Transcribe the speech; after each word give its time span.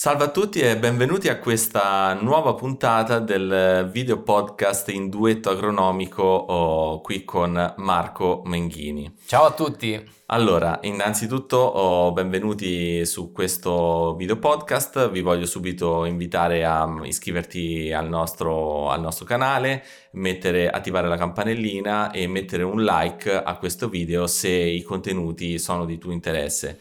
Salve 0.00 0.22
a 0.22 0.30
tutti 0.30 0.60
e 0.60 0.78
benvenuti 0.78 1.28
a 1.28 1.40
questa 1.40 2.14
nuova 2.14 2.54
puntata 2.54 3.18
del 3.18 3.90
video 3.90 4.22
podcast 4.22 4.90
in 4.90 5.08
duetto 5.08 5.50
agronomico 5.50 6.22
oh, 6.22 7.00
qui 7.00 7.24
con 7.24 7.74
Marco 7.78 8.42
Menghini. 8.44 9.12
Ciao 9.26 9.46
a 9.46 9.50
tutti. 9.50 10.00
Allora, 10.26 10.78
innanzitutto 10.82 11.56
oh, 11.56 12.12
benvenuti 12.12 13.04
su 13.06 13.32
questo 13.32 14.14
video 14.14 14.38
podcast, 14.38 15.10
vi 15.10 15.20
voglio 15.20 15.46
subito 15.46 16.04
invitare 16.04 16.64
a 16.64 16.88
iscriverti 17.02 17.92
al 17.92 18.08
nostro, 18.08 18.90
al 18.90 19.00
nostro 19.00 19.24
canale, 19.24 19.82
mettere, 20.12 20.70
attivare 20.70 21.08
la 21.08 21.16
campanellina 21.16 22.12
e 22.12 22.28
mettere 22.28 22.62
un 22.62 22.84
like 22.84 23.34
a 23.34 23.56
questo 23.56 23.88
video 23.88 24.28
se 24.28 24.48
i 24.48 24.82
contenuti 24.82 25.58
sono 25.58 25.84
di 25.84 25.98
tuo 25.98 26.12
interesse. 26.12 26.78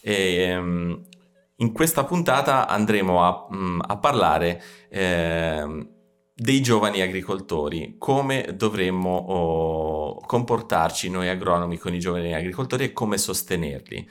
E, 0.00 0.56
um, 0.56 1.04
in 1.62 1.72
questa 1.72 2.04
puntata 2.04 2.68
andremo 2.68 3.24
a, 3.24 3.46
mm, 3.54 3.80
a 3.86 3.96
parlare 3.96 4.62
eh, 4.90 5.86
dei 6.34 6.60
giovani 6.60 7.00
agricoltori, 7.00 7.96
come 7.98 8.54
dovremmo 8.56 9.16
oh, 9.16 10.20
comportarci 10.26 11.08
noi 11.08 11.28
agronomi 11.28 11.78
con 11.78 11.94
i 11.94 12.00
giovani 12.00 12.34
agricoltori 12.34 12.84
e 12.84 12.92
come 12.92 13.16
sostenerli. 13.16 14.08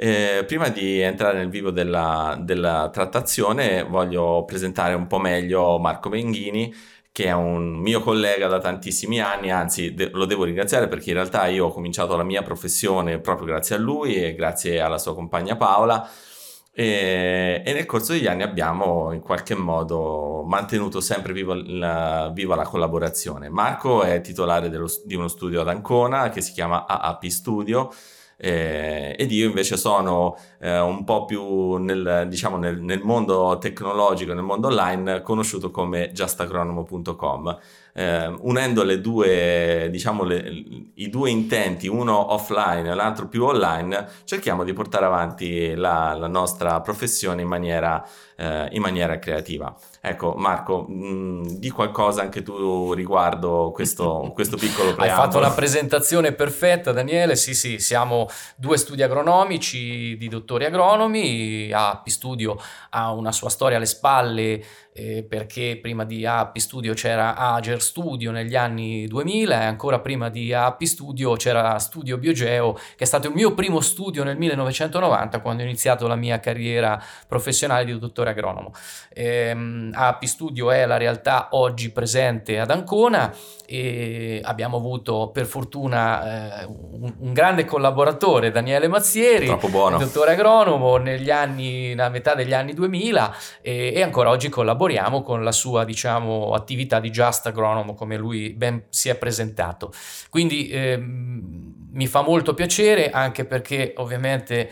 Eh, 0.00 0.44
prima 0.46 0.68
di 0.68 1.00
entrare 1.00 1.38
nel 1.38 1.48
vivo 1.48 1.70
della, 1.70 2.36
della, 2.40 2.88
trattazione 2.92 3.82
voglio 3.82 4.44
presentare 4.44 4.94
un 4.94 5.06
po' 5.08 5.18
meglio 5.18 5.78
Marco 5.78 6.08
Benghini, 6.08 6.72
che 7.12 7.24
è 7.24 7.32
un 7.32 7.78
mio 7.80 8.00
collega 8.00 8.46
da 8.48 8.60
tantissimi 8.60 9.20
anni, 9.20 9.50
anzi 9.50 9.94
de- 9.94 10.10
lo 10.12 10.24
devo 10.24 10.44
ringraziare 10.44 10.88
perché 10.88 11.10
in 11.10 11.16
realtà 11.16 11.46
io 11.46 11.66
ho 11.66 11.72
cominciato 11.72 12.16
la 12.16 12.22
mia 12.22 12.42
professione 12.42 13.18
proprio 13.20 13.46
grazie 13.46 13.76
a 13.76 13.78
lui 13.78 14.14
e 14.14 14.34
grazie 14.34 14.80
alla 14.80 14.98
sua 14.98 15.14
compagna 15.14 15.56
Paola 15.56 16.08
e, 16.70 17.62
e, 17.64 17.72
nel 17.72 17.86
corso 17.86 18.12
degli 18.12 18.26
anni 18.26 18.42
abbiamo 18.42 19.12
in 19.12 19.20
qualche 19.20 19.54
modo 19.54 20.44
mantenuto 20.46 21.00
sempre 21.00 21.32
vivo 21.32 21.54
la, 21.54 22.30
viva 22.32 22.54
la 22.54 22.64
collaborazione. 22.64 23.48
Marco 23.48 24.02
è 24.02 24.20
titolare 24.20 24.68
dello, 24.68 24.88
di 25.04 25.14
uno 25.14 25.28
studio 25.28 25.60
ad 25.60 25.68
Ancona 25.68 26.28
che 26.28 26.40
si 26.40 26.52
chiama 26.52 26.86
AAP 26.86 27.26
Studio 27.26 27.90
eh, 28.40 29.16
ed 29.18 29.32
io 29.32 29.46
invece 29.46 29.76
sono 29.76 30.36
eh, 30.60 30.78
un 30.78 31.02
po' 31.02 31.24
più 31.24 31.74
nel, 31.78 32.26
diciamo, 32.28 32.56
nel, 32.56 32.80
nel, 32.80 33.00
mondo 33.02 33.58
tecnologico, 33.58 34.32
nel 34.32 34.44
mondo 34.44 34.68
online, 34.68 35.22
conosciuto 35.22 35.72
come 35.72 36.12
justagronomo.com. 36.12 37.58
Eh, 37.98 38.32
unendo 38.42 38.84
le 38.84 39.00
due, 39.00 39.88
diciamo, 39.90 40.22
le, 40.22 40.38
i 40.94 41.10
due 41.10 41.30
intenti, 41.30 41.88
uno 41.88 42.32
offline 42.32 42.88
e 42.88 42.94
l'altro 42.94 43.26
più 43.26 43.42
online, 43.42 44.06
cerchiamo 44.22 44.62
di 44.62 44.72
portare 44.72 45.04
avanti 45.04 45.74
la, 45.74 46.14
la 46.14 46.28
nostra 46.28 46.80
professione 46.80 47.42
in 47.42 47.48
maniera, 47.48 48.06
eh, 48.36 48.68
in 48.70 48.82
maniera 48.82 49.18
creativa. 49.18 49.74
Ecco, 50.00 50.34
Marco, 50.36 50.86
mh, 50.88 50.94
mm, 50.94 51.42
di 51.56 51.70
qualcosa 51.70 52.22
anche 52.22 52.44
tu 52.44 52.92
riguardo 52.92 53.72
questo, 53.74 54.30
questo 54.32 54.56
piccolo 54.56 54.94
preambolo. 54.94 55.10
Hai 55.10 55.24
fatto 55.26 55.40
la 55.40 55.50
presentazione 55.50 56.30
perfetta, 56.30 56.92
Daniele. 56.92 57.34
Sì, 57.34 57.52
sì, 57.52 57.80
siamo 57.80 58.28
due 58.54 58.76
studi 58.76 59.02
agronomici 59.02 60.16
di 60.16 60.28
dottori 60.28 60.66
agronomi. 60.66 61.72
AP 61.72 62.06
Studio 62.06 62.56
ha 62.90 63.12
una 63.12 63.32
sua 63.32 63.48
storia 63.48 63.76
alle 63.76 63.86
spalle 63.86 64.62
eh, 64.98 65.22
perché 65.22 65.78
prima 65.80 66.04
di 66.04 66.26
AP 66.26 66.58
Studio 66.58 66.92
c'era 66.92 67.36
Ager 67.36 67.80
Studio 67.80 68.32
negli 68.32 68.56
anni 68.56 69.06
2000 69.06 69.62
e 69.62 69.64
ancora 69.64 70.00
prima 70.00 70.28
di 70.28 70.52
AP 70.52 70.82
Studio 70.82 71.34
c'era 71.34 71.78
Studio 71.78 72.18
Biogeo 72.18 72.74
che 72.74 73.04
è 73.04 73.04
stato 73.04 73.28
il 73.28 73.34
mio 73.34 73.54
primo 73.54 73.80
studio 73.80 74.24
nel 74.24 74.36
1990 74.36 75.40
quando 75.40 75.62
ho 75.62 75.66
iniziato 75.66 76.08
la 76.08 76.16
mia 76.16 76.40
carriera 76.40 77.00
professionale 77.28 77.84
di 77.84 77.96
dottore 77.96 78.30
agronomo. 78.30 78.72
Ehm, 79.14 79.92
AP 79.94 80.24
Studio 80.24 80.72
è 80.72 80.84
la 80.84 80.96
realtà 80.96 81.48
oggi 81.52 81.90
presente 81.90 82.58
ad 82.58 82.70
Ancona 82.70 83.32
e 83.70 84.40
abbiamo 84.42 84.78
avuto 84.78 85.30
per 85.30 85.44
fortuna 85.44 86.62
eh, 86.62 86.64
un, 86.64 87.14
un, 87.18 87.32
grande 87.34 87.66
collaboratore 87.66 88.50
Daniele 88.50 88.88
Mazzieri, 88.88 89.46
dottore 89.46 90.32
agronomo 90.32 90.96
negli 90.96 91.30
anni, 91.30 91.88
nella 91.88 92.08
metà 92.08 92.34
degli 92.34 92.54
anni 92.54 92.72
2000 92.72 93.36
e, 93.60 93.92
e 93.94 94.02
ancora 94.02 94.30
oggi 94.30 94.48
collaboriamo 94.48 94.87
collaboriamo 94.88 95.22
con 95.22 95.44
la 95.44 95.52
sua 95.52 95.84
diciamo, 95.84 96.52
attività 96.54 96.98
di 96.98 97.10
Just 97.10 97.46
Agronomo 97.46 97.94
come 97.94 98.16
lui 98.16 98.50
ben 98.50 98.84
si 98.88 99.08
è 99.08 99.16
presentato. 99.16 99.92
Quindi 100.30 100.68
ehm, 100.70 101.74
mi 101.92 102.06
fa 102.06 102.22
molto 102.22 102.54
piacere 102.54 103.10
anche 103.10 103.44
perché 103.44 103.92
ovviamente 103.96 104.70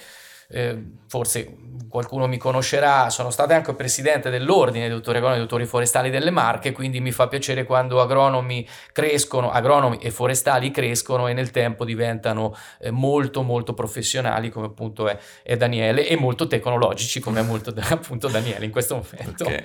eh, 0.48 0.80
forse 1.08 1.56
qualcuno 1.88 2.26
mi 2.26 2.36
conoscerà, 2.36 3.10
sono 3.10 3.30
stato 3.30 3.52
anche 3.52 3.74
presidente 3.74 4.30
dell'ordine 4.30 4.86
dei 4.86 4.94
dottori 4.94 5.16
agronomi 5.16 5.40
e 5.40 5.42
dottori 5.42 5.66
forestali 5.66 6.10
delle 6.10 6.30
Marche, 6.30 6.72
quindi 6.72 7.00
mi 7.00 7.10
fa 7.10 7.26
piacere 7.26 7.64
quando 7.64 8.00
agronomi 8.00 8.66
crescono, 8.92 9.50
agronomi 9.50 9.98
e 9.98 10.10
forestali 10.10 10.70
crescono 10.70 11.26
e 11.26 11.32
nel 11.32 11.50
tempo 11.50 11.84
diventano 11.84 12.54
eh, 12.78 12.90
molto 12.90 13.42
molto 13.42 13.74
professionali 13.74 14.50
come 14.50 14.66
appunto 14.66 15.08
è, 15.08 15.18
è, 15.42 15.56
Daniele 15.56 16.06
e 16.06 16.16
molto 16.16 16.46
tecnologici 16.46 17.20
come 17.20 17.40
è 17.40 17.42
molto 17.42 17.72
appunto 17.88 18.28
Daniele 18.28 18.64
in 18.64 18.70
questo 18.70 18.94
momento. 18.94 19.44
Okay. 19.44 19.64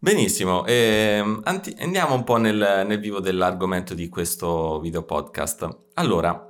Benissimo, 0.00 0.64
eh, 0.64 1.40
andiamo 1.78 2.14
un 2.14 2.22
po' 2.22 2.36
nel, 2.36 2.84
nel 2.86 3.00
vivo 3.00 3.18
dell'argomento 3.18 3.94
di 3.94 4.08
questo 4.08 4.78
video 4.78 5.02
podcast. 5.02 5.68
Allora, 5.94 6.48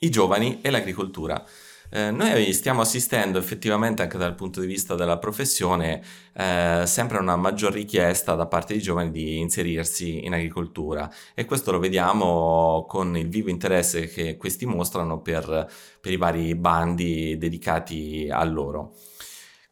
i 0.00 0.10
giovani 0.10 0.60
e 0.62 0.70
l'agricoltura. 0.70 1.44
Eh, 1.88 2.10
noi 2.10 2.52
stiamo 2.52 2.80
assistendo 2.80 3.38
effettivamente 3.38 4.02
anche 4.02 4.18
dal 4.18 4.34
punto 4.34 4.60
di 4.60 4.66
vista 4.66 4.96
della 4.96 5.18
professione 5.18 6.02
eh, 6.34 6.82
sempre 6.86 7.18
a 7.18 7.20
una 7.20 7.36
maggior 7.36 7.72
richiesta 7.72 8.34
da 8.34 8.48
parte 8.48 8.72
dei 8.72 8.82
giovani 8.82 9.12
di 9.12 9.38
inserirsi 9.38 10.24
in 10.24 10.32
agricoltura 10.32 11.08
e 11.34 11.44
questo 11.44 11.70
lo 11.70 11.78
vediamo 11.78 12.84
con 12.88 13.16
il 13.16 13.28
vivo 13.28 13.48
interesse 13.48 14.08
che 14.08 14.36
questi 14.36 14.66
mostrano 14.66 15.20
per, 15.20 15.70
per 16.00 16.12
i 16.12 16.16
vari 16.16 16.56
bandi 16.56 17.36
dedicati 17.38 18.28
a 18.28 18.42
loro. 18.42 18.94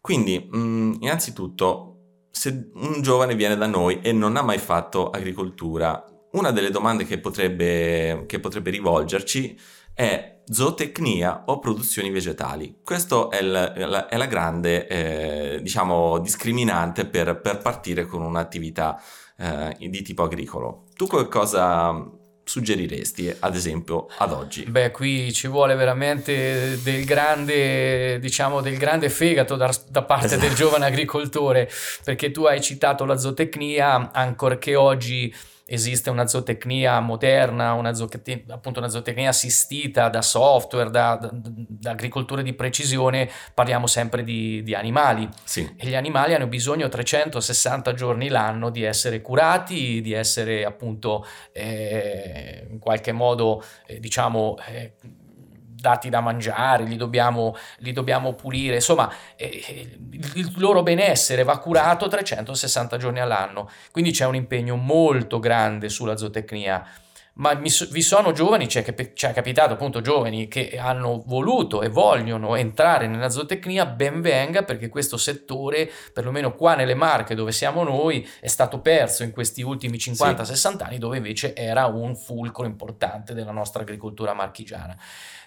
Quindi, 0.00 0.48
mh, 0.48 0.58
mm, 0.58 0.92
innanzitutto, 1.00 1.93
se 2.34 2.70
un 2.74 3.00
giovane 3.00 3.36
viene 3.36 3.56
da 3.56 3.66
noi 3.66 4.00
e 4.02 4.10
non 4.10 4.36
ha 4.36 4.42
mai 4.42 4.58
fatto 4.58 5.08
agricoltura, 5.10 6.04
una 6.32 6.50
delle 6.50 6.70
domande 6.70 7.04
che 7.04 7.18
potrebbe, 7.18 8.24
che 8.26 8.40
potrebbe 8.40 8.70
rivolgerci 8.70 9.56
è 9.94 10.40
zootecnia 10.44 11.44
o 11.46 11.60
produzioni 11.60 12.10
vegetali. 12.10 12.80
Questa 12.82 13.28
è, 13.28 13.38
è 13.38 14.16
la 14.16 14.26
grande, 14.26 14.88
eh, 14.88 15.62
diciamo, 15.62 16.18
discriminante 16.18 17.06
per, 17.06 17.40
per, 17.40 17.58
partire 17.58 18.04
con 18.04 18.20
un'attività 18.20 19.00
eh, 19.38 19.76
di 19.78 20.02
tipo 20.02 20.24
agricolo. 20.24 20.86
Tu 20.96 21.06
cosa 21.06 22.04
suggeriresti, 22.44 23.34
ad 23.40 23.56
esempio, 23.56 24.06
ad 24.18 24.32
oggi? 24.32 24.64
Beh, 24.64 24.90
qui 24.90 25.32
ci 25.32 25.48
vuole 25.48 25.74
veramente 25.74 26.78
del 26.82 27.04
grande, 27.04 28.18
diciamo, 28.20 28.60
del 28.60 28.76
grande 28.76 29.08
fegato 29.08 29.56
da, 29.56 29.74
da 29.88 30.02
parte 30.02 30.26
esatto. 30.26 30.42
del 30.42 30.54
giovane 30.54 30.84
agricoltore, 30.84 31.70
perché 32.04 32.30
tu 32.30 32.44
hai 32.44 32.60
citato 32.60 33.04
la 33.04 33.16
zootecnia, 33.16 34.12
ancorché 34.12 34.76
oggi 34.76 35.34
esiste 35.66 36.10
una 36.10 36.26
zootecnia 36.26 37.00
moderna, 37.00 37.72
una 37.72 37.94
zootecnia, 37.94 38.54
appunto 38.54 38.80
una 38.80 38.88
zootecnia 38.88 39.30
assistita 39.30 40.08
da 40.08 40.22
software, 40.22 40.90
da, 40.90 41.16
da, 41.16 41.30
da 41.32 41.90
agricoltura 41.90 42.42
di 42.42 42.52
precisione, 42.52 43.30
parliamo 43.54 43.86
sempre 43.86 44.24
di, 44.24 44.62
di 44.62 44.74
animali. 44.74 45.28
Sì. 45.42 45.74
E 45.76 45.88
gli 45.88 45.94
animali 45.94 46.34
hanno 46.34 46.46
bisogno 46.46 46.88
360 46.88 47.94
giorni 47.94 48.28
l'anno 48.28 48.70
di 48.70 48.82
essere 48.82 49.20
curati, 49.20 50.00
di 50.00 50.12
essere 50.12 50.64
appunto 50.64 51.26
eh, 51.52 52.66
in 52.70 52.78
qualche 52.78 53.12
modo, 53.12 53.62
eh, 53.86 54.00
diciamo... 54.00 54.56
Eh, 54.68 54.92
dati 55.84 56.08
da 56.08 56.22
mangiare, 56.22 56.84
li 56.84 56.96
dobbiamo, 56.96 57.54
li 57.80 57.92
dobbiamo 57.92 58.32
pulire, 58.32 58.76
insomma 58.76 59.12
eh, 59.36 59.98
il 60.34 60.50
loro 60.56 60.82
benessere 60.82 61.42
va 61.42 61.58
curato 61.58 62.08
360 62.08 62.96
giorni 62.96 63.20
all'anno, 63.20 63.68
quindi 63.92 64.10
c'è 64.10 64.24
un 64.24 64.34
impegno 64.34 64.76
molto 64.76 65.38
grande 65.38 65.90
sulla 65.90 66.16
zootecnia. 66.16 66.82
Ma 67.36 67.54
vi 67.54 67.68
sono 67.68 68.30
giovani, 68.32 68.68
ci 68.68 68.78
è, 68.78 69.12
ci 69.12 69.26
è 69.26 69.32
capitato 69.32 69.72
appunto 69.72 70.00
giovani 70.00 70.46
che 70.46 70.78
hanno 70.78 71.22
voluto 71.26 71.82
e 71.82 71.88
vogliono 71.88 72.54
entrare 72.54 73.08
nella 73.08 73.28
zootecnia, 73.28 73.86
ben 73.86 74.20
venga 74.20 74.62
perché 74.62 74.88
questo 74.88 75.16
settore, 75.16 75.90
perlomeno 76.12 76.54
qua 76.54 76.76
nelle 76.76 76.94
Marche 76.94 77.34
dove 77.34 77.50
siamo 77.50 77.82
noi, 77.82 78.28
è 78.40 78.46
stato 78.46 78.78
perso 78.78 79.24
in 79.24 79.32
questi 79.32 79.62
ultimi 79.62 79.96
50-60 79.96 80.54
sì. 80.54 80.76
anni 80.80 80.98
dove 80.98 81.16
invece 81.16 81.56
era 81.56 81.86
un 81.86 82.14
fulcro 82.14 82.66
importante 82.66 83.34
della 83.34 83.52
nostra 83.52 83.82
agricoltura 83.82 84.32
marchigiana 84.32 84.96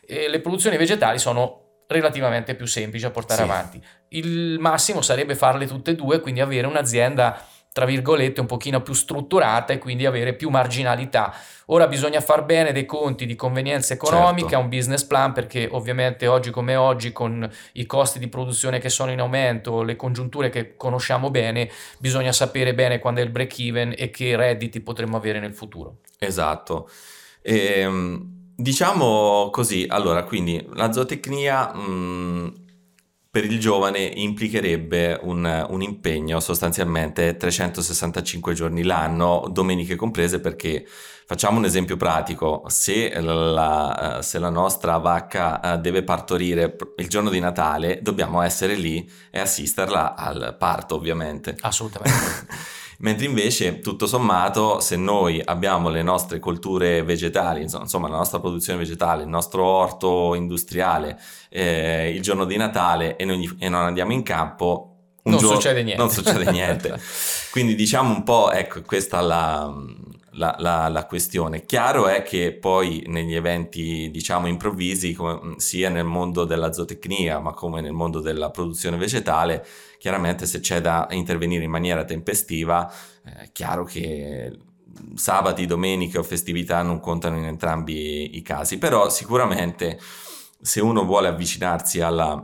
eh, 0.07 0.29
le 0.29 0.39
produzioni 0.39 0.77
vegetali 0.77 1.19
sono 1.19 1.65
relativamente 1.87 2.55
più 2.55 2.65
semplici 2.65 3.05
a 3.05 3.11
portare 3.11 3.43
sì. 3.43 3.49
avanti. 3.49 3.83
Il 4.09 4.57
massimo 4.59 5.01
sarebbe 5.01 5.35
farle 5.35 5.67
tutte 5.67 5.91
e 5.91 5.95
due, 5.95 6.19
quindi 6.21 6.39
avere 6.39 6.65
un'azienda 6.67 7.45
tra 7.77 7.85
virgolette, 7.85 8.41
un 8.41 8.47
pochino 8.47 8.81
più 8.81 8.93
strutturata 8.93 9.71
e 9.71 9.77
quindi 9.77 10.07
avere 10.07 10.33
più 10.33 10.49
marginalità. 10.49 11.31
Ora 11.67 11.85
bisogna 11.85 12.21
far 12.21 12.43
bene 12.43 12.71
dei 12.71 12.87
conti 12.87 13.27
di 13.27 13.35
convenienza 13.35 13.93
economica, 13.93 14.49
certo. 14.49 14.63
un 14.63 14.69
business 14.69 15.03
plan, 15.03 15.31
perché 15.31 15.69
ovviamente 15.71 16.25
oggi 16.25 16.49
come 16.49 16.75
oggi, 16.75 17.11
con 17.11 17.47
i 17.73 17.85
costi 17.85 18.17
di 18.17 18.29
produzione 18.29 18.79
che 18.79 18.89
sono 18.89 19.11
in 19.11 19.19
aumento, 19.19 19.83
le 19.83 19.95
congiunture 19.95 20.49
che 20.49 20.75
conosciamo 20.75 21.29
bene, 21.29 21.69
bisogna 21.99 22.31
sapere 22.31 22.73
bene 22.73 22.97
quando 22.97 23.21
è 23.21 23.23
il 23.23 23.29
break 23.29 23.59
even 23.59 23.93
e 23.95 24.09
che 24.09 24.35
redditi 24.35 24.79
potremmo 24.79 25.15
avere 25.15 25.39
nel 25.39 25.53
futuro. 25.53 25.97
Esatto. 26.17 26.89
Ehm 27.43 28.37
Diciamo 28.59 29.49
così, 29.51 29.85
allora, 29.87 30.23
quindi 30.23 30.67
la 30.73 30.91
zootecnia 30.91 31.73
mh, 31.75 31.91
mm, 31.91 32.47
per 33.37 33.45
il 33.45 33.59
giovane 33.59 33.99
implicherebbe 33.99 35.19
un, 35.21 35.67
un, 35.69 35.81
impegno 35.83 36.39
sostanzialmente 36.39 37.37
365 37.37 38.55
giorni 38.55 38.81
l'anno, 38.81 39.47
domeniche 39.51 39.95
comprese, 39.95 40.39
perché 40.39 40.83
facciamo 40.87 41.59
un 41.59 41.65
esempio 41.65 41.97
pratico, 41.97 42.63
se 42.65 43.13
la, 43.21 44.21
se 44.23 44.39
la 44.39 44.49
nostra 44.49 44.97
vacca 44.97 45.61
eh, 45.61 45.77
deve 45.77 46.01
partorire 46.01 46.75
il 46.97 47.07
giorno 47.07 47.29
di 47.29 47.39
Natale, 47.39 47.99
dobbiamo 48.01 48.41
essere 48.41 48.73
lì 48.73 49.07
e 49.29 49.39
assisterla 49.39 50.15
al 50.15 50.55
parto, 50.57 50.95
ovviamente. 50.95 51.55
Assolutamente. 51.61 52.47
mentre 52.97 53.25
invece 53.25 53.79
tutto 53.79 54.07
sommato 54.07 54.79
se 54.79 54.95
noi 54.95 55.41
abbiamo 55.43 55.89
le 55.89 56.01
nostre 56.01 56.39
colture 56.39 57.03
vegetali, 57.03 57.61
insomma 57.61 58.07
la 58.07 58.17
nostra 58.17 58.39
produzione 58.39 58.79
vegetale, 58.79 59.23
il 59.23 59.29
nostro 59.29 59.63
orto 59.65 60.33
industriale 60.35 61.19
eh, 61.49 62.11
il 62.13 62.21
giorno 62.21 62.45
di 62.45 62.57
Natale 62.57 63.15
e, 63.15 63.25
non, 63.25 63.41
e 63.59 63.69
non 63.69 63.81
andiamo 63.81 64.13
in 64.13 64.23
campo, 64.23 64.95
non, 65.23 65.37
giorno, 65.37 65.55
succede 65.55 65.95
non 65.95 66.09
succede 66.09 66.51
niente. 66.51 66.99
Quindi 67.51 67.75
diciamo 67.75 68.13
un 68.13 68.23
po', 68.23 68.51
ecco, 68.51 68.81
questa 68.81 69.21
la, 69.21 69.73
la, 70.37 70.55
la, 70.59 70.87
la, 70.87 71.05
questione. 71.05 71.65
Chiaro 71.65 72.07
è 72.07 72.23
che 72.23 72.53
poi 72.53 73.03
negli 73.07 73.35
eventi, 73.35 74.09
diciamo, 74.11 74.47
improvvisi, 74.47 75.13
come, 75.13 75.55
sia 75.57 75.89
nel 75.89 76.05
mondo 76.05 76.45
della 76.45 76.71
zootecnia, 76.71 77.39
ma 77.39 77.53
come 77.53 77.81
nel 77.81 77.93
mondo 77.93 78.21
della 78.21 78.49
produzione 78.49 78.97
vegetale, 78.97 79.65
chiaramente 79.97 80.45
se 80.45 80.59
c'è 80.59 80.79
da 80.79 81.07
intervenire 81.11 81.63
in 81.63 81.71
maniera 81.71 82.05
tempestiva, 82.05 82.91
è 83.23 83.43
eh, 83.43 83.49
chiaro 83.51 83.83
che 83.83 84.57
sabati, 85.15 85.65
domeniche 85.65 86.17
o 86.17 86.23
festività 86.23 86.81
non 86.81 86.99
contano 86.99 87.37
in 87.37 87.45
entrambi 87.45 88.37
i 88.37 88.41
casi, 88.41 88.77
però 88.77 89.09
sicuramente 89.09 89.99
se 90.59 90.81
uno 90.81 91.03
vuole 91.03 91.27
avvicinarsi 91.27 92.01
alla, 92.01 92.43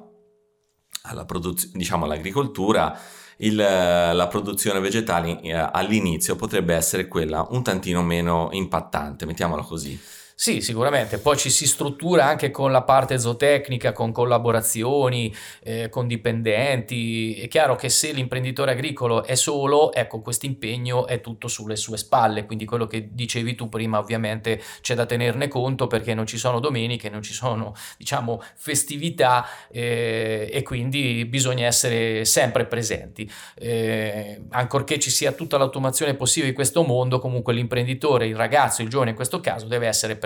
alla 1.03 1.25
produzione, 1.25 1.77
diciamo 1.77 2.05
all'agricoltura, 2.05 2.97
il, 3.38 3.56
la 3.56 4.27
produzione 4.30 4.80
vegetale 4.80 5.41
eh, 5.41 5.51
all'inizio 5.53 6.35
potrebbe 6.35 6.75
essere 6.75 7.07
quella 7.07 7.45
un 7.50 7.63
tantino 7.63 8.01
meno 8.01 8.50
impattante, 8.51 9.25
mettiamola 9.25 9.63
così. 9.63 10.00
Sì, 10.35 10.62
sicuramente. 10.62 11.19
Poi 11.19 11.38
ci 11.38 11.50
si 11.50 11.68
struttura 11.68 12.25
anche 12.25 12.50
con 12.51 12.71
la 12.71 12.81
parte 12.81 13.19
zootecnica, 13.19 13.94
con 13.94 14.12
collaborazioni, 14.12 15.33
eh, 15.63 15.89
con 15.89 16.07
dipendenti. 16.07 17.35
È 17.35 17.47
chiaro 17.47 17.75
che 17.75 17.88
se 17.88 18.12
l'imprenditore 18.12 18.71
agricolo 18.71 19.24
è 19.24 19.35
solo, 19.35 19.94
ecco, 19.94 20.21
questo 20.21 20.45
impegno 20.45 21.06
è 21.07 21.21
tutto 21.21 21.47
sulle 21.47 21.75
sue 21.75 21.97
spalle. 21.97 22.45
Quindi 22.45 22.65
quello 22.65 22.88
che 22.88 23.09
dicevi 23.12 23.56
tu 23.56 23.69
prima, 23.69 24.00
ovviamente 24.00 24.62
c'è 24.81 24.95
da 24.95 25.06
tenerne 25.06 25.47
conto 25.47 25.88
perché 25.88 26.13
non 26.13 26.25
ci 26.25 26.38
sono 26.38 26.59
domeniche, 26.59 27.09
non 27.09 27.21
ci 27.21 27.33
sono, 27.33 27.74
diciamo, 27.97 28.41
festività 28.56 29.45
eh, 29.71 30.50
e 30.51 30.62
quindi 30.63 31.25
bisogna 31.25 31.68
essere 31.68 32.25
sempre 32.25 32.65
presenti. 32.65 33.29
Eh, 33.56 34.41
ancorché 34.50 35.00
ci 35.00 35.12
sia 35.12 35.31
tutta 35.31 35.57
l'automazione 35.57 36.15
possibile 36.15 36.50
in 36.50 36.56
questo 36.56 36.83
mondo, 36.83 37.19
comunque 37.19 37.53
l'imprenditore, 37.53 38.25
il 38.27 38.36
ragazzo, 38.36 38.81
il 38.81 38.89
giovane 38.89 39.12
in 39.12 39.15
questo 39.15 39.39
caso 39.39 39.68
deve 39.68 39.88
essere 39.88 40.15
presente 40.15 40.22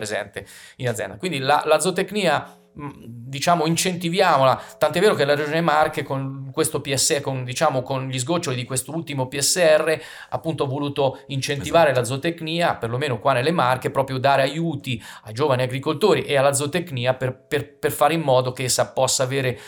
in 0.78 0.88
azienda. 0.88 1.18
Quindi 1.18 1.40
la, 1.40 1.64
la 1.66 1.80
zootecnia 1.80 2.58
diciamo 2.78 3.66
incentiviamola 3.66 4.62
tant'è 4.78 5.00
vero 5.00 5.16
che 5.16 5.26
la 5.26 5.34
regione 5.34 5.62
Marche 5.62 6.04
con 6.04 6.52
questo 6.54 6.80
PSR 6.80 7.22
con, 7.22 7.44
diciamo, 7.44 7.82
con 7.82 8.08
gli 8.08 8.20
sgoccioli 8.20 8.56
di 8.56 8.66
quest'ultimo 8.66 9.28
PSR 9.28 10.00
appunto 10.30 10.64
ha 10.64 10.68
voluto 10.68 11.22
incentivare 11.28 11.92
esatto. 11.92 12.00
la 12.00 12.06
zootecnia 12.06 12.76
perlomeno 12.76 13.20
qua 13.20 13.34
nelle 13.34 13.52
Marche 13.52 13.90
proprio 13.90 14.20
dare 14.20 14.44
aiuti 14.44 15.02
ai 15.24 15.34
giovani 15.34 15.64
agricoltori 15.64 16.24
e 16.24 16.36
alla 16.36 16.54
zootecnia 16.54 17.16
per, 17.16 17.36
per, 17.36 17.78
per 17.78 17.92
fare 17.92 18.14
in 18.14 18.22
modo 18.22 18.52
che 18.52 18.64
essa 18.64 18.92
possa 18.92 19.24
avere 19.24 19.60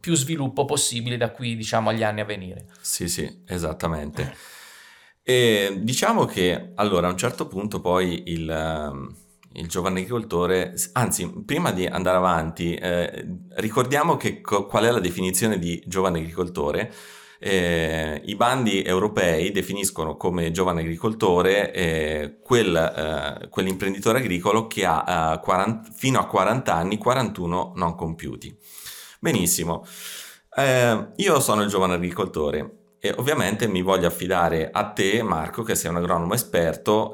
più 0.00 0.14
sviluppo 0.14 0.64
possibile 0.64 1.16
da 1.16 1.30
qui 1.30 1.54
diciamo 1.54 1.90
agli 1.90 2.02
anni 2.02 2.20
a 2.20 2.24
venire 2.24 2.66
sì 2.80 3.08
sì 3.08 3.42
esattamente 3.46 4.34
e 5.22 5.78
diciamo 5.80 6.24
che 6.24 6.72
allora 6.74 7.08
a 7.08 7.10
un 7.10 7.18
certo 7.18 7.46
punto 7.46 7.80
poi 7.80 8.22
il 8.26 9.20
il 9.54 9.68
giovane 9.68 10.00
agricoltore, 10.00 10.74
anzi, 10.92 11.30
prima 11.44 11.72
di 11.72 11.86
andare 11.86 12.16
avanti, 12.16 12.74
eh, 12.74 13.26
ricordiamo 13.56 14.16
che 14.16 14.40
co- 14.40 14.66
qual 14.66 14.84
è 14.84 14.90
la 14.90 15.00
definizione 15.00 15.58
di 15.58 15.82
giovane 15.86 16.20
agricoltore. 16.20 16.92
Eh, 17.38 18.22
I 18.24 18.36
bandi 18.36 18.82
europei 18.82 19.50
definiscono 19.50 20.16
come 20.16 20.52
giovane 20.52 20.82
agricoltore 20.82 21.72
eh, 21.72 22.38
quel, 22.40 22.76
eh, 22.76 23.48
quell'imprenditore 23.48 24.20
agricolo 24.20 24.68
che 24.68 24.84
ha 24.86 25.40
40, 25.42 25.88
eh, 25.88 25.92
fino 25.92 26.20
a 26.20 26.26
40 26.26 26.74
anni 26.74 26.98
41 26.98 27.72
non 27.74 27.96
compiuti. 27.96 28.56
Benissimo, 29.18 29.84
eh, 30.56 31.08
io 31.16 31.40
sono 31.40 31.62
il 31.62 31.68
giovane 31.68 31.94
agricoltore 31.94 32.96
e 33.00 33.12
ovviamente 33.16 33.66
mi 33.66 33.82
voglio 33.82 34.06
affidare 34.06 34.70
a 34.70 34.84
te, 34.90 35.22
Marco, 35.24 35.64
che 35.64 35.74
sei 35.74 35.90
un 35.90 35.96
agronomo 35.96 36.34
esperto 36.34 37.12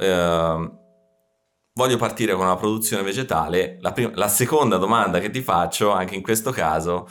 voglio 1.79 1.97
partire 1.97 2.35
con 2.35 2.45
una 2.45 2.57
produzione 2.57 3.05
vegetale, 3.05 3.79
la, 3.81 3.93
prima, 3.93 4.11
la 4.15 4.27
seconda 4.27 4.79
domanda 4.79 5.21
che 5.21 5.31
ti 5.31 5.41
faccio, 5.43 5.93
anche 5.93 6.17
in 6.17 6.23
questo 6.23 6.51
caso, 6.51 7.09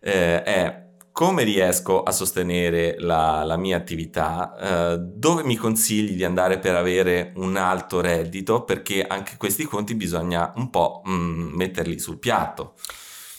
eh, 0.00 0.42
è 0.42 0.84
come 1.12 1.44
riesco 1.44 2.02
a 2.02 2.12
sostenere 2.12 2.96
la, 2.98 3.44
la 3.44 3.58
mia 3.58 3.76
attività? 3.76 4.94
Eh, 4.94 4.98
dove 4.98 5.44
mi 5.44 5.56
consigli 5.56 6.14
di 6.14 6.24
andare 6.24 6.58
per 6.58 6.76
avere 6.76 7.32
un 7.36 7.56
alto 7.56 8.00
reddito? 8.00 8.64
Perché 8.64 9.06
anche 9.06 9.36
questi 9.36 9.64
conti 9.64 9.94
bisogna 9.94 10.50
un 10.56 10.70
po' 10.70 11.02
mh, 11.04 11.12
mm, 11.12 11.54
metterli 11.54 11.98
sul 11.98 12.18
piatto. 12.18 12.72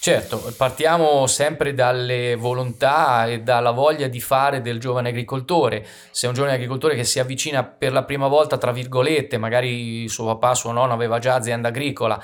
Certo, 0.07 0.54
partiamo 0.56 1.27
sempre 1.27 1.74
dalle 1.74 2.36
volontà 2.36 3.25
e 3.25 3.42
dalla 3.42 3.71
voglia 3.71 4.07
di 4.07 4.21
fare 4.21 4.62
del 4.62 4.80
giovane 4.80 5.09
agricoltore. 5.09 5.86
Se 6.12 6.25
è 6.25 6.30
un 6.30 6.33
giovane 6.33 6.54
agricoltore 6.54 6.95
che 6.95 7.04
si 7.04 7.19
avvicina 7.19 7.65
per 7.65 7.92
la 7.92 8.06
prima 8.06 8.27
volta, 8.27 8.57
tra 8.57 8.71
virgolette, 8.71 9.38
magari 9.38 10.07
suo 10.07 10.27
papà, 10.27 10.56
suo 10.56 10.71
nonno 10.71 10.94
aveva 10.94 11.19
già 11.19 11.36
azienda 11.36 11.68
agricola, 11.68 12.18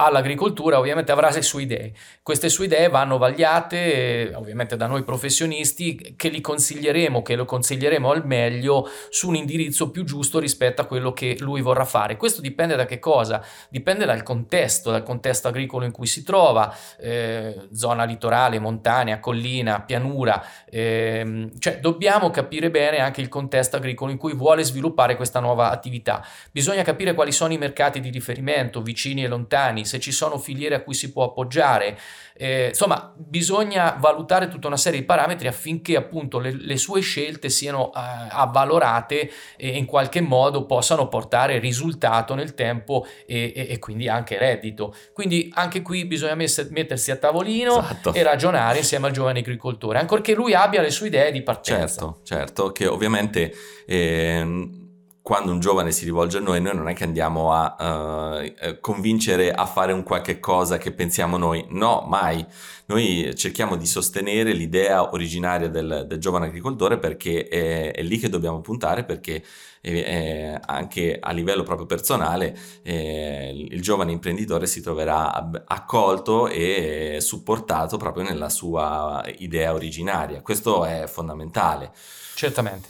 all'agricoltura 0.00 0.78
ovviamente 0.78 1.12
avrà 1.12 1.30
le 1.30 1.42
sue 1.42 1.62
idee. 1.62 1.92
Queste 2.22 2.48
sue 2.48 2.66
idee 2.66 2.88
vanno 2.88 3.18
vagliate 3.18 4.32
ovviamente 4.34 4.76
da 4.76 4.86
noi 4.86 5.02
professionisti 5.02 6.14
che 6.16 6.28
li 6.28 6.40
consiglieremo, 6.40 7.22
che 7.22 7.34
lo 7.34 7.44
consiglieremo 7.44 8.10
al 8.10 8.24
meglio 8.24 8.88
su 9.10 9.28
un 9.28 9.34
indirizzo 9.34 9.90
più 9.90 10.04
giusto 10.04 10.38
rispetto 10.38 10.82
a 10.82 10.84
quello 10.86 11.12
che 11.12 11.36
lui 11.40 11.60
vorrà 11.62 11.84
fare. 11.84 12.16
Questo 12.16 12.40
dipende 12.40 12.76
da 12.76 12.86
che 12.86 13.00
cosa? 13.00 13.44
Dipende 13.68 14.04
dal 14.04 14.22
contesto, 14.22 14.90
dal 14.90 15.02
contesto 15.02 15.48
agricolo 15.48 15.84
in 15.84 15.90
cui 15.90 16.06
si 16.06 16.22
trova, 16.22 16.72
eh, 17.00 17.68
zona 17.72 18.04
litorale, 18.04 18.60
montagna, 18.60 19.18
collina, 19.18 19.80
pianura, 19.80 20.44
eh, 20.70 21.50
cioè 21.58 21.80
dobbiamo 21.80 22.30
capire 22.30 22.70
bene 22.70 22.98
anche 22.98 23.20
il 23.20 23.28
contesto 23.28 23.76
agricolo 23.76 24.12
in 24.12 24.18
cui 24.18 24.34
vuole 24.34 24.62
sviluppare 24.62 25.16
questa 25.16 25.40
nuova 25.40 25.70
attività. 25.70 26.24
Bisogna 26.52 26.82
capire 26.82 27.14
quali 27.14 27.32
sono 27.32 27.52
i 27.52 27.58
mercati 27.58 28.00
di 28.00 28.10
riferimento, 28.10 28.80
vicini 28.80 29.24
e 29.24 29.28
lontani, 29.28 29.86
se 29.88 29.98
ci 29.98 30.12
sono 30.12 30.38
filiere 30.38 30.76
a 30.76 30.82
cui 30.82 30.94
si 30.94 31.10
può 31.10 31.24
appoggiare. 31.24 31.98
Eh, 32.40 32.68
insomma, 32.68 33.12
bisogna 33.16 33.96
valutare 33.98 34.46
tutta 34.46 34.68
una 34.68 34.76
serie 34.76 35.00
di 35.00 35.04
parametri 35.04 35.48
affinché 35.48 35.96
appunto 35.96 36.38
le, 36.38 36.52
le 36.52 36.76
sue 36.76 37.00
scelte 37.00 37.48
siano 37.48 37.88
eh, 37.88 37.98
avvalorate 38.30 39.28
e 39.56 39.76
in 39.76 39.86
qualche 39.86 40.20
modo 40.20 40.64
possano 40.64 41.08
portare 41.08 41.58
risultato 41.58 42.36
nel 42.36 42.54
tempo 42.54 43.04
e, 43.26 43.52
e, 43.56 43.66
e 43.70 43.78
quindi 43.80 44.08
anche 44.08 44.38
reddito. 44.38 44.94
Quindi 45.12 45.50
anche 45.54 45.82
qui 45.82 46.04
bisogna 46.04 46.36
mess- 46.36 46.68
mettersi 46.68 47.10
a 47.10 47.16
tavolino 47.16 47.80
esatto. 47.80 48.14
e 48.14 48.22
ragionare 48.22 48.78
insieme 48.78 49.08
al 49.08 49.12
giovane 49.12 49.40
agricoltore, 49.40 49.98
ancorché 49.98 50.34
lui 50.34 50.54
abbia 50.54 50.80
le 50.80 50.90
sue 50.90 51.08
idee 51.08 51.32
di 51.32 51.42
partenza. 51.42 51.86
Certo, 51.88 52.20
certo, 52.22 52.70
che 52.70 52.86
ovviamente... 52.86 53.52
Eh, 53.84 54.86
quando 55.28 55.52
un 55.52 55.60
giovane 55.60 55.92
si 55.92 56.06
rivolge 56.06 56.38
a 56.38 56.40
noi, 56.40 56.58
noi 56.58 56.74
non 56.74 56.88
è 56.88 56.94
che 56.94 57.04
andiamo 57.04 57.52
a 57.52 58.40
uh, 58.40 58.80
convincere 58.80 59.52
a 59.52 59.66
fare 59.66 59.92
un 59.92 60.02
qualche 60.02 60.40
cosa 60.40 60.78
che 60.78 60.90
pensiamo 60.90 61.36
noi, 61.36 61.66
no, 61.68 62.06
mai. 62.08 62.42
Noi 62.86 63.34
cerchiamo 63.36 63.76
di 63.76 63.84
sostenere 63.84 64.52
l'idea 64.52 65.12
originaria 65.12 65.68
del, 65.68 66.06
del 66.08 66.18
giovane 66.18 66.46
agricoltore 66.46 66.98
perché 66.98 67.46
è, 67.46 67.92
è, 67.92 68.02
lì 68.02 68.16
che 68.16 68.30
dobbiamo 68.30 68.62
puntare, 68.62 69.04
perché 69.04 69.44
è, 69.82 70.58
anche 70.64 71.18
a 71.20 71.32
livello 71.32 71.62
proprio 71.62 71.84
personale 71.84 72.58
eh, 72.82 73.52
il 73.70 73.82
giovane 73.82 74.12
imprenditore 74.12 74.66
si 74.66 74.80
troverà 74.80 75.50
accolto 75.66 76.48
e 76.48 77.18
supportato 77.20 77.98
proprio 77.98 78.24
nella 78.24 78.48
sua 78.48 79.22
idea 79.36 79.74
originaria. 79.74 80.40
Questo 80.40 80.86
è 80.86 81.04
fondamentale. 81.06 81.92
Certamente. 82.34 82.88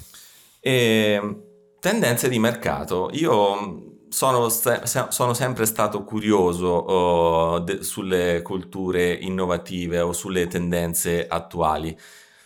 E 0.61 1.48
tendenze 1.81 2.29
di 2.29 2.39
mercato. 2.39 3.11
Io 3.13 3.97
sono, 4.09 4.49
se- 4.49 4.83
sono, 4.85 5.35
sempre 5.35 5.67
stato 5.67 6.05
curioso 6.05 7.55
uh, 7.55 7.61
de- 7.61 7.83
sulle 7.83 8.43
culture 8.43 9.13
innovative 9.13 10.01
o 10.01 10.13
sulle 10.13 10.47
tendenze 10.47 11.27
attuali. 11.27 11.97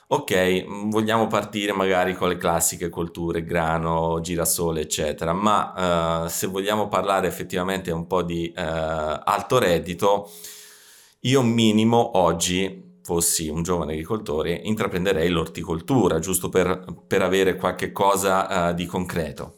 Ok, 0.08 0.66
vogliamo 0.90 1.26
partire 1.26 1.72
magari 1.72 2.14
con 2.14 2.28
le 2.28 2.36
classiche 2.36 2.90
culture, 2.90 3.44
grano, 3.44 4.20
girasole, 4.20 4.82
eccetera, 4.82 5.32
ma 5.32 6.24
uh, 6.24 6.28
se 6.28 6.48
vogliamo 6.48 6.88
parlare 6.88 7.28
effettivamente 7.28 7.90
un 7.90 8.06
po' 8.06 8.22
di 8.22 8.52
uh, 8.54 8.60
alto 8.60 9.58
reddito, 9.58 10.30
io 11.20 11.42
minimo 11.42 12.18
oggi 12.18 12.91
fossi 13.02 13.48
un 13.48 13.62
giovane 13.62 13.92
agricoltore, 13.92 14.52
intraprenderei 14.52 15.28
l'orticoltura, 15.28 16.18
giusto 16.18 16.48
per, 16.48 16.84
per 17.06 17.22
avere 17.22 17.56
qualche 17.56 17.92
cosa 17.92 18.70
uh, 18.70 18.74
di 18.74 18.86
concreto. 18.86 19.56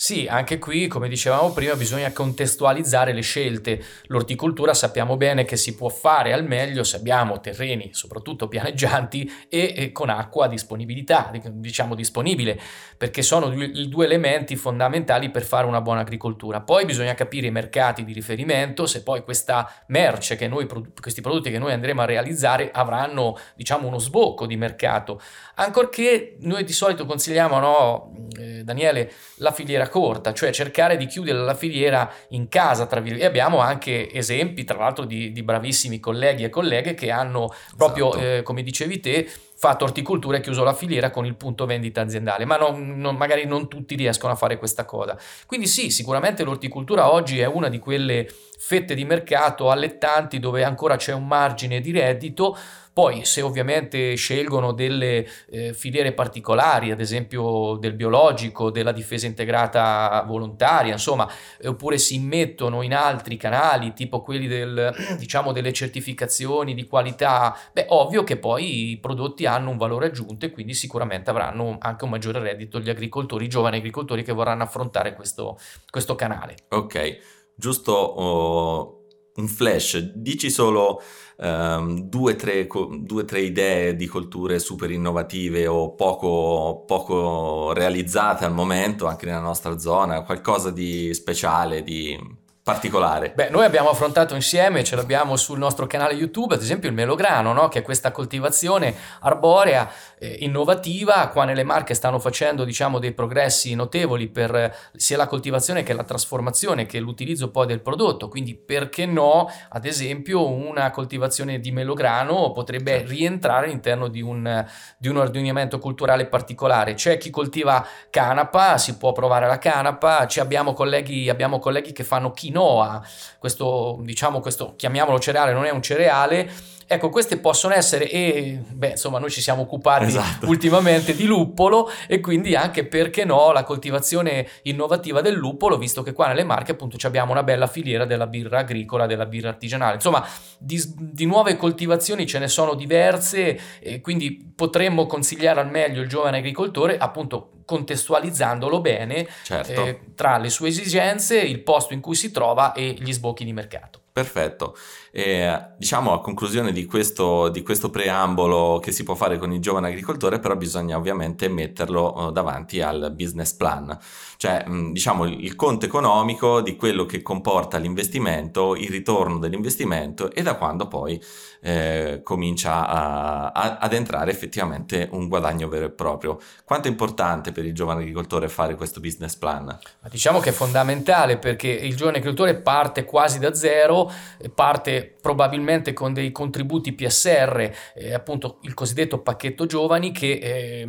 Sì, 0.00 0.28
anche 0.30 0.60
qui, 0.60 0.86
come 0.86 1.08
dicevamo 1.08 1.50
prima, 1.50 1.74
bisogna 1.74 2.12
contestualizzare 2.12 3.12
le 3.12 3.20
scelte. 3.20 3.82
L'orticoltura 4.04 4.72
sappiamo 4.72 5.16
bene 5.16 5.44
che 5.44 5.56
si 5.56 5.74
può 5.74 5.88
fare 5.88 6.32
al 6.32 6.46
meglio 6.46 6.84
se 6.84 6.94
abbiamo 6.94 7.40
terreni, 7.40 7.90
soprattutto 7.92 8.46
pianeggianti, 8.46 9.28
e, 9.48 9.74
e 9.76 9.90
con 9.90 10.08
acqua 10.08 10.44
a 10.44 10.48
disponibilità, 10.48 11.32
diciamo 11.50 11.96
disponibile, 11.96 12.60
perché 12.96 13.22
sono 13.22 13.52
i 13.52 13.88
due 13.88 14.04
elementi 14.04 14.54
fondamentali 14.54 15.30
per 15.30 15.42
fare 15.42 15.66
una 15.66 15.80
buona 15.80 16.02
agricoltura. 16.02 16.60
Poi 16.60 16.84
bisogna 16.84 17.14
capire 17.14 17.48
i 17.48 17.50
mercati 17.50 18.04
di 18.04 18.12
riferimento, 18.12 18.86
se 18.86 19.02
poi 19.02 19.24
questa 19.24 19.68
merce 19.88 20.36
che 20.36 20.46
noi, 20.46 20.68
questi 21.00 21.22
prodotti 21.22 21.50
che 21.50 21.58
noi 21.58 21.72
andremo 21.72 22.02
a 22.02 22.04
realizzare 22.04 22.70
avranno, 22.70 23.36
diciamo, 23.56 23.88
uno 23.88 23.98
sbocco 23.98 24.46
di 24.46 24.56
mercato. 24.56 25.20
Ancorché 25.56 26.36
noi 26.42 26.62
di 26.62 26.72
solito 26.72 27.04
consigliamo, 27.04 27.58
no, 27.58 28.28
eh, 28.38 28.62
Daniele, 28.62 29.10
la 29.38 29.50
filiera 29.50 29.86
corta, 29.88 30.32
cioè 30.32 30.50
cercare 30.50 30.96
di 30.96 31.06
chiudere 31.06 31.38
la 31.38 31.54
filiera 31.54 32.10
in 32.30 32.48
casa, 32.48 32.86
tra 32.86 33.00
virgolette. 33.00 33.26
E 33.26 33.28
abbiamo 33.28 33.58
anche 33.58 34.12
esempi, 34.12 34.64
tra 34.64 34.78
l'altro, 34.78 35.04
di, 35.04 35.32
di 35.32 35.42
bravissimi 35.42 36.00
colleghi 36.00 36.44
e 36.44 36.50
colleghe 36.50 36.94
che 36.94 37.10
hanno 37.10 37.52
proprio, 37.76 38.10
esatto. 38.10 38.24
eh, 38.24 38.42
come 38.42 38.62
dicevi 38.62 39.00
te, 39.00 39.28
fatto 39.58 39.82
orticoltura 39.82 40.36
e 40.36 40.40
chiuso 40.40 40.62
la 40.62 40.72
filiera 40.72 41.10
con 41.10 41.26
il 41.26 41.34
punto 41.34 41.66
vendita 41.66 42.00
aziendale, 42.00 42.44
ma 42.44 42.56
non, 42.56 42.96
non, 43.00 43.16
magari 43.16 43.44
non 43.44 43.66
tutti 43.66 43.96
riescono 43.96 44.32
a 44.32 44.36
fare 44.36 44.56
questa 44.56 44.84
cosa. 44.84 45.18
Quindi 45.46 45.66
sì, 45.66 45.90
sicuramente 45.90 46.44
l'orticoltura 46.44 47.12
oggi 47.12 47.40
è 47.40 47.46
una 47.46 47.68
di 47.68 47.80
quelle 47.80 48.28
fette 48.56 48.94
di 48.94 49.04
mercato 49.04 49.68
allettanti 49.68 50.38
dove 50.38 50.62
ancora 50.62 50.94
c'è 50.94 51.12
un 51.12 51.26
margine 51.26 51.80
di 51.80 51.90
reddito, 51.90 52.56
poi 52.98 53.24
se 53.24 53.42
ovviamente 53.42 54.16
scelgono 54.16 54.72
delle 54.72 55.24
eh, 55.50 55.72
filiere 55.72 56.10
particolari, 56.14 56.90
ad 56.90 56.98
esempio 56.98 57.76
del 57.76 57.92
biologico, 57.92 58.72
della 58.72 58.90
difesa 58.90 59.26
integrata 59.26 60.24
volontaria, 60.26 60.94
insomma, 60.94 61.30
oppure 61.62 61.96
si 61.96 62.16
immettono 62.16 62.82
in 62.82 62.92
altri 62.92 63.36
canali, 63.36 63.92
tipo 63.92 64.20
quelli 64.20 64.48
del, 64.48 64.92
diciamo, 65.16 65.52
delle 65.52 65.72
certificazioni 65.72 66.74
di 66.74 66.88
qualità, 66.88 67.56
beh, 67.72 67.86
ovvio 67.90 68.24
che 68.24 68.36
poi 68.36 68.90
i 68.90 68.96
prodotti 68.96 69.46
hanno 69.48 69.70
un 69.70 69.76
valore 69.76 70.06
aggiunto 70.06 70.46
e 70.46 70.50
quindi 70.50 70.74
sicuramente 70.74 71.30
avranno 71.30 71.76
anche 71.80 72.04
un 72.04 72.10
maggiore 72.10 72.38
reddito 72.38 72.78
gli 72.78 72.90
agricoltori, 72.90 73.46
i 73.46 73.48
giovani 73.48 73.78
agricoltori 73.78 74.22
che 74.22 74.32
vorranno 74.32 74.62
affrontare 74.62 75.14
questo, 75.14 75.58
questo 75.90 76.14
canale. 76.14 76.54
Ok, 76.68 77.18
giusto 77.56 77.92
oh, 77.92 78.98
un 79.34 79.48
flash, 79.48 79.98
dici 80.14 80.50
solo 80.50 81.00
um, 81.36 82.02
due 82.02 82.36
tre, 82.36 82.66
tre, 82.66 83.40
idee 83.40 83.96
di 83.96 84.06
colture 84.06 84.58
super 84.58 84.90
innovative 84.90 85.66
o 85.66 85.94
poco, 85.94 86.84
poco 86.86 87.72
realizzate 87.72 88.44
al 88.44 88.52
momento 88.52 89.06
anche 89.06 89.26
nella 89.26 89.40
nostra 89.40 89.78
zona, 89.78 90.22
qualcosa 90.22 90.70
di 90.70 91.12
speciale, 91.14 91.82
di 91.82 92.46
particolare? 92.68 93.32
Beh, 93.34 93.48
noi 93.48 93.64
abbiamo 93.64 93.88
affrontato 93.88 94.34
insieme, 94.34 94.84
ce 94.84 94.94
l'abbiamo 94.94 95.36
sul 95.36 95.56
nostro 95.56 95.86
canale 95.86 96.12
YouTube, 96.12 96.52
ad 96.52 96.60
esempio 96.60 96.90
il 96.90 96.94
melograno, 96.94 97.54
no? 97.54 97.68
che 97.68 97.78
è 97.78 97.82
questa 97.82 98.10
coltivazione 98.10 98.94
arborea 99.20 99.90
eh, 100.18 100.36
innovativa. 100.40 101.28
Qua 101.28 101.46
nelle 101.46 101.64
Marche 101.64 101.94
stanno 101.94 102.18
facendo 102.18 102.64
diciamo, 102.64 102.98
dei 102.98 103.12
progressi 103.12 103.74
notevoli 103.74 104.28
per 104.28 104.76
sia 104.94 105.16
la 105.16 105.26
coltivazione 105.26 105.82
che 105.82 105.94
la 105.94 106.04
trasformazione 106.04 106.84
che 106.84 107.00
l'utilizzo 107.00 107.50
poi 107.50 107.64
del 107.64 107.80
prodotto. 107.80 108.28
Quindi 108.28 108.54
perché 108.54 109.06
no, 109.06 109.50
ad 109.70 109.86
esempio, 109.86 110.46
una 110.46 110.90
coltivazione 110.90 111.60
di 111.60 111.72
melograno 111.72 112.52
potrebbe 112.52 112.98
certo. 112.98 113.08
rientrare 113.08 113.64
all'interno 113.64 114.08
di 114.08 114.20
un, 114.20 114.66
di 114.98 115.08
un 115.08 115.16
ordinamento 115.16 115.78
culturale 115.78 116.26
particolare. 116.26 116.92
C'è 116.92 117.16
chi 117.16 117.30
coltiva 117.30 117.86
canapa, 118.10 118.76
si 118.76 118.98
può 118.98 119.12
provare 119.12 119.46
la 119.46 119.58
canapa, 119.58 120.26
Ci 120.26 120.40
abbiamo 120.40 120.74
colleghi, 120.74 121.30
abbiamo 121.30 121.58
colleghi 121.58 121.92
che 121.92 122.04
fanno 122.04 122.30
quinoa 122.30 122.56
quinoa, 122.58 123.02
questo 123.38 123.98
diciamolo 124.02 124.40
questo 124.40 124.74
chiamiamolo 124.76 125.18
cereale, 125.18 125.52
non 125.52 125.64
è 125.64 125.70
un 125.70 125.82
cereale 125.82 126.50
Ecco, 126.90 127.10
queste 127.10 127.36
possono 127.36 127.74
essere, 127.74 128.10
e 128.10 128.62
beh, 128.66 128.92
insomma, 128.92 129.18
noi 129.18 129.28
ci 129.28 129.42
siamo 129.42 129.60
occupati 129.60 130.04
esatto. 130.04 130.46
ultimamente 130.48 131.14
di 131.14 131.26
luppolo 131.26 131.90
e 132.06 132.18
quindi 132.18 132.54
anche, 132.54 132.86
perché 132.86 133.26
no, 133.26 133.52
la 133.52 133.62
coltivazione 133.62 134.48
innovativa 134.62 135.20
del 135.20 135.34
luppolo, 135.34 135.76
visto 135.76 136.02
che 136.02 136.14
qua 136.14 136.28
nelle 136.28 136.44
Marche 136.44 136.72
appunto 136.72 136.96
abbiamo 137.02 137.32
una 137.32 137.42
bella 137.42 137.66
filiera 137.66 138.06
della 138.06 138.26
birra 138.26 138.60
agricola, 138.60 139.04
della 139.04 139.26
birra 139.26 139.50
artigianale. 139.50 139.96
Insomma, 139.96 140.26
di, 140.56 140.82
di 140.96 141.26
nuove 141.26 141.56
coltivazioni 141.56 142.26
ce 142.26 142.38
ne 142.38 142.48
sono 142.48 142.72
diverse 142.72 143.80
e 143.80 144.00
quindi 144.00 144.50
potremmo 144.56 145.04
consigliare 145.04 145.60
al 145.60 145.68
meglio 145.68 146.00
il 146.00 146.08
giovane 146.08 146.38
agricoltore, 146.38 146.96
appunto 146.96 147.50
contestualizzandolo 147.68 148.80
bene 148.80 149.28
certo. 149.42 149.84
eh, 149.84 150.00
tra 150.14 150.38
le 150.38 150.48
sue 150.48 150.68
esigenze, 150.68 151.38
il 151.38 151.60
posto 151.60 151.92
in 151.92 152.00
cui 152.00 152.14
si 152.14 152.30
trova 152.30 152.72
e 152.72 152.96
gli 152.98 153.12
sbocchi 153.12 153.44
di 153.44 153.52
mercato. 153.52 154.00
Perfetto. 154.18 154.76
E, 155.12 155.66
diciamo 155.76 156.12
a 156.12 156.20
conclusione 156.20 156.72
di 156.72 156.86
questo, 156.86 157.48
di 157.50 157.62
questo, 157.62 157.88
preambolo 157.88 158.80
che 158.80 158.90
si 158.90 159.04
può 159.04 159.14
fare 159.14 159.38
con 159.38 159.52
il 159.52 159.60
giovane 159.60 159.88
agricoltore, 159.88 160.40
però 160.40 160.56
bisogna 160.56 160.96
ovviamente 160.96 161.48
metterlo 161.48 162.14
uh, 162.16 162.32
davanti 162.32 162.80
al 162.80 163.12
business 163.14 163.52
plan, 163.52 163.96
cioè 164.36 164.66
mh, 164.66 164.92
diciamo 164.92 165.24
il, 165.24 165.44
il, 165.44 165.54
conto 165.54 165.86
economico 165.86 166.60
di 166.60 166.74
quello 166.74 167.06
che 167.06 167.22
comporta 167.22 167.78
l'investimento, 167.78 168.74
il 168.74 168.88
ritorno 168.88 169.38
dell'investimento 169.38 170.32
e 170.32 170.42
da 170.42 170.56
quando 170.56 170.88
poi 170.88 171.22
eh, 171.60 172.20
comincia 172.24 172.88
a, 172.88 173.52
a, 173.52 173.78
ad 173.78 173.92
entrare 173.92 174.32
effettivamente 174.32 175.08
un 175.12 175.28
guadagno 175.28 175.68
vero 175.68 175.86
e 175.86 175.90
proprio. 175.90 176.38
Quanto 176.64 176.88
è 176.88 176.90
importante 176.90 177.52
per 177.58 177.66
il 177.66 177.74
giovane 177.74 178.02
agricoltore 178.02 178.48
fare 178.48 178.76
questo 178.76 179.00
business 179.00 179.34
plan? 179.34 179.76
Diciamo 180.08 180.38
che 180.38 180.50
è 180.50 180.52
fondamentale 180.52 181.38
perché 181.38 181.66
il 181.66 181.96
giovane 181.96 182.18
agricoltore 182.18 182.54
parte 182.54 183.04
quasi 183.04 183.40
da 183.40 183.52
zero, 183.52 184.10
parte 184.54 185.17
probabilmente 185.28 185.92
con 185.92 186.14
dei 186.14 186.32
contributi 186.32 186.94
PSR, 186.94 187.70
eh, 187.94 188.14
appunto 188.14 188.60
il 188.62 188.72
cosiddetto 188.72 189.20
pacchetto 189.20 189.66
giovani 189.66 190.10
che 190.10 190.38
eh, 190.42 190.88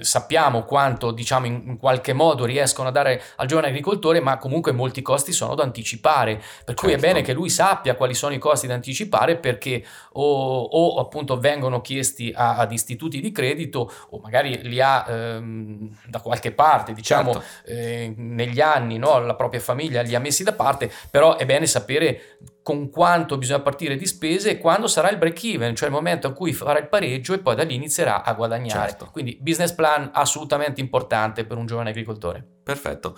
sappiamo 0.00 0.64
quanto 0.64 1.12
diciamo 1.12 1.46
in, 1.46 1.62
in, 1.64 1.76
qualche 1.78 2.12
modo 2.12 2.44
riescono 2.44 2.88
a 2.88 2.90
dare 2.90 3.22
al 3.36 3.46
giovane 3.46 3.68
agricoltore, 3.68 4.18
ma 4.18 4.36
comunque 4.36 4.72
molti 4.72 5.00
costi 5.00 5.30
sono 5.30 5.54
da 5.54 5.62
anticipare, 5.62 6.38
per 6.38 6.74
certo. 6.74 6.82
cui 6.82 6.92
è 6.92 6.96
bene 6.96 7.18
certo. 7.18 7.26
che 7.28 7.32
lui 7.34 7.50
sappia 7.50 7.94
quali 7.94 8.14
sono 8.14 8.34
i 8.34 8.38
costi 8.38 8.66
da 8.66 8.74
anticipare 8.74 9.36
perché 9.36 9.84
o, 10.14 10.62
o 10.62 10.98
appunto 10.98 11.38
vengono 11.38 11.80
chiesti 11.80 12.32
a, 12.34 12.56
ad 12.56 12.72
istituti 12.72 13.20
di 13.20 13.30
credito 13.30 13.92
o 14.10 14.18
magari 14.18 14.58
li 14.62 14.80
ha 14.80 15.06
ehm, 15.08 15.98
da 16.08 16.20
qualche 16.20 16.50
parte, 16.50 16.94
diciamo 16.94 17.32
certo. 17.34 17.70
eh, 17.70 18.12
negli 18.16 18.60
anni 18.60 18.98
no, 18.98 19.20
la 19.20 19.36
propria 19.36 19.60
famiglia 19.60 20.02
li 20.02 20.16
ha 20.16 20.18
messi 20.18 20.42
da 20.42 20.52
parte, 20.52 20.90
però 21.12 21.36
è 21.36 21.46
bene 21.46 21.66
sapere 21.66 22.38
con 22.68 22.90
quanto 22.90 23.38
bisogna 23.38 23.62
partire 23.68 23.96
di 23.96 24.06
spese 24.06 24.56
quando 24.56 24.86
sarà 24.86 25.10
il 25.10 25.18
break 25.18 25.44
even, 25.44 25.76
cioè 25.76 25.88
il 25.88 25.94
momento 25.94 26.26
in 26.26 26.32
cui 26.32 26.54
farà 26.54 26.78
il 26.78 26.88
pareggio 26.88 27.34
e 27.34 27.38
poi 27.38 27.54
da 27.54 27.64
lì 27.64 27.74
inizierà 27.74 28.24
a 28.24 28.32
guadagnare. 28.32 28.88
Certo. 28.88 29.08
Quindi 29.12 29.36
business 29.38 29.72
plan 29.72 30.08
assolutamente 30.14 30.80
importante 30.80 31.44
per 31.44 31.58
un 31.58 31.66
giovane 31.66 31.90
agricoltore. 31.90 32.42
Perfetto. 32.62 33.14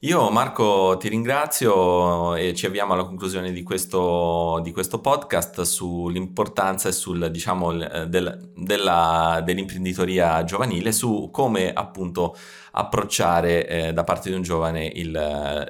Io 0.00 0.28
Marco 0.30 0.96
ti 0.98 1.08
ringrazio 1.08 2.34
e 2.34 2.54
ci 2.54 2.66
avviamo 2.66 2.92
alla 2.92 3.04
conclusione 3.04 3.52
di 3.52 3.62
questo, 3.62 4.60
di 4.62 4.72
questo 4.72 5.00
podcast 5.00 5.62
sull'importanza 5.62 6.88
e 6.88 6.92
sul, 6.92 7.30
diciamo, 7.30 7.72
del, 8.06 8.50
della, 8.54 9.40
dell'imprenditoria 9.44 10.42
giovanile, 10.42 10.90
su 10.90 11.30
come 11.32 11.72
appunto 11.72 12.36
approcciare 12.72 13.66
eh, 13.66 13.92
da 13.92 14.02
parte 14.02 14.28
di 14.28 14.34
un 14.34 14.42
giovane 14.42 14.84
il, 14.92 15.12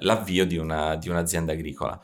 l'avvio 0.01 0.47
di, 0.47 0.57
una, 0.57 0.97
di 0.97 1.11
un'azienda 1.11 1.53
agricola. 1.53 2.01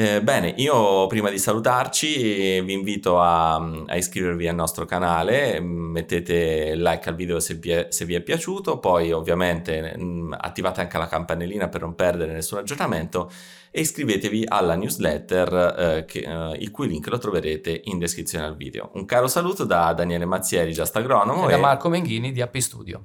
Eh, 0.00 0.22
bene, 0.22 0.54
io 0.58 1.08
prima 1.08 1.28
di 1.28 1.40
salutarci 1.40 2.60
vi 2.60 2.72
invito 2.72 3.20
a, 3.20 3.56
a, 3.56 3.96
iscrivervi 3.96 4.46
al 4.46 4.54
nostro 4.54 4.84
canale, 4.84 5.58
mettete 5.58 6.76
like 6.76 7.08
al 7.08 7.16
video 7.16 7.40
se 7.40 7.54
vi, 7.54 7.70
è, 7.70 7.88
se 7.90 8.04
vi 8.04 8.14
è 8.14 8.20
piaciuto, 8.20 8.78
poi 8.78 9.10
ovviamente 9.10 9.96
mh, 9.96 10.02
mm, 10.04 10.34
attivate 10.38 10.82
anche 10.82 10.98
la 10.98 11.08
campanellina 11.08 11.68
per 11.68 11.80
non 11.80 11.96
perdere 11.96 12.32
nessun 12.32 12.58
aggiornamento 12.58 13.28
e 13.72 13.80
iscrivetevi 13.80 14.44
alla 14.46 14.76
newsletter 14.76 15.74
eh, 15.76 16.04
che, 16.04 16.20
eh, 16.20 16.56
il 16.58 16.70
cui 16.70 16.86
link 16.86 17.08
lo 17.08 17.18
troverete 17.18 17.80
in 17.86 17.98
descrizione 17.98 18.44
al 18.44 18.54
video. 18.54 18.92
Un 18.94 19.04
caro 19.04 19.26
saluto 19.26 19.64
da 19.64 19.92
Daniele 19.94 20.26
Mazzieri, 20.26 20.70
Just 20.70 20.94
Agronomo 20.94 21.48
e 21.48 21.50
da 21.50 21.58
Marco 21.58 21.88
Menghini 21.88 22.30
di 22.30 22.40
Appi 22.40 22.60
Studio. 22.60 23.04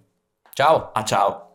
Ciao. 0.54 0.92
Ah, 0.94 1.04
ciao. 1.04 1.53